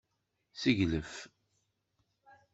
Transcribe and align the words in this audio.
Seglef. 0.61 1.13